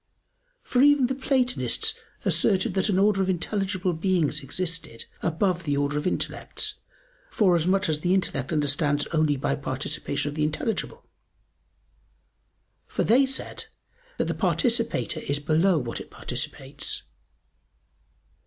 [0.63, 1.93] For even the Platonists
[2.25, 6.79] asserted that an order of intelligible beings existed above the order of intellects,
[7.29, 11.05] forasmuch as the intellect understands only by participation of the intelligible;
[12.87, 13.65] for they said
[14.17, 17.03] that the participator is below what it participates.